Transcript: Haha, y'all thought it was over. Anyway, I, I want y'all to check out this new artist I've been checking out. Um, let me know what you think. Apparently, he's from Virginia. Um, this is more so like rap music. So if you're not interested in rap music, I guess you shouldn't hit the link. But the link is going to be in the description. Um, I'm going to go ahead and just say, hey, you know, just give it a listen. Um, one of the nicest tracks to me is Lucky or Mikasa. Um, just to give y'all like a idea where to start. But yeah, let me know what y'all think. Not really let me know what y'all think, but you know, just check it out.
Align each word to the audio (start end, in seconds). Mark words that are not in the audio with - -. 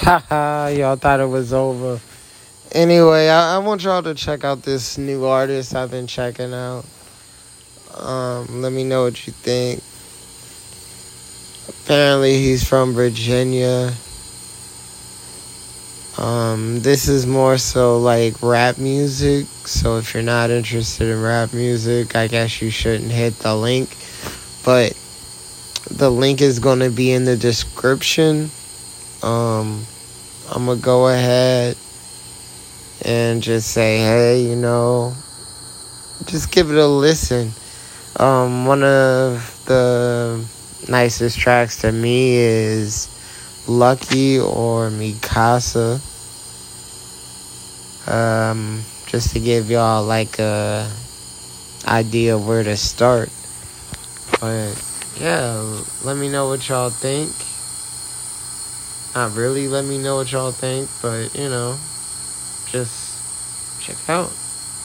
Haha, 0.00 0.68
y'all 0.68 0.96
thought 0.96 1.20
it 1.20 1.26
was 1.26 1.52
over. 1.52 2.00
Anyway, 2.72 3.28
I, 3.28 3.56
I 3.56 3.58
want 3.58 3.84
y'all 3.84 4.02
to 4.02 4.14
check 4.14 4.44
out 4.44 4.62
this 4.62 4.96
new 4.96 5.26
artist 5.26 5.74
I've 5.74 5.90
been 5.90 6.06
checking 6.06 6.54
out. 6.54 6.86
Um, 7.94 8.62
let 8.62 8.72
me 8.72 8.82
know 8.82 9.02
what 9.02 9.26
you 9.26 9.34
think. 9.34 9.82
Apparently, 11.84 12.38
he's 12.38 12.66
from 12.66 12.94
Virginia. 12.94 13.92
Um, 16.16 16.80
this 16.80 17.06
is 17.06 17.26
more 17.26 17.58
so 17.58 17.98
like 17.98 18.42
rap 18.42 18.78
music. 18.78 19.44
So 19.66 19.98
if 19.98 20.14
you're 20.14 20.22
not 20.22 20.48
interested 20.48 21.10
in 21.10 21.20
rap 21.20 21.52
music, 21.52 22.16
I 22.16 22.26
guess 22.26 22.62
you 22.62 22.70
shouldn't 22.70 23.10
hit 23.10 23.34
the 23.40 23.54
link. 23.54 23.94
But 24.64 24.96
the 25.90 26.10
link 26.10 26.40
is 26.40 26.58
going 26.58 26.78
to 26.78 26.90
be 26.90 27.12
in 27.12 27.26
the 27.26 27.36
description. 27.36 28.50
Um, 29.22 29.84
I'm 30.50 30.66
going 30.66 30.78
to 30.78 30.84
go 30.84 31.08
ahead 31.08 31.76
and 33.04 33.42
just 33.42 33.70
say, 33.70 33.98
hey, 33.98 34.42
you 34.42 34.56
know, 34.56 35.14
just 36.26 36.50
give 36.52 36.70
it 36.70 36.76
a 36.76 36.86
listen. 36.86 37.52
Um, 38.16 38.66
one 38.66 38.82
of 38.82 39.62
the 39.66 40.44
nicest 40.88 41.38
tracks 41.38 41.80
to 41.82 41.92
me 41.92 42.36
is 42.36 43.08
Lucky 43.68 44.38
or 44.38 44.90
Mikasa. 44.90 46.00
Um, 48.08 48.82
just 49.06 49.32
to 49.34 49.40
give 49.40 49.70
y'all 49.70 50.04
like 50.04 50.38
a 50.38 50.90
idea 51.86 52.36
where 52.38 52.62
to 52.62 52.76
start. 52.76 53.30
But 54.40 54.74
yeah, 55.18 55.82
let 56.04 56.16
me 56.16 56.28
know 56.28 56.48
what 56.48 56.68
y'all 56.68 56.90
think. 56.90 57.32
Not 59.14 59.34
really 59.34 59.66
let 59.66 59.84
me 59.84 59.98
know 59.98 60.16
what 60.16 60.30
y'all 60.30 60.52
think, 60.52 60.88
but 61.02 61.34
you 61.34 61.48
know, 61.48 61.76
just 62.66 63.18
check 63.80 63.96
it 63.96 64.08
out. 64.08 64.30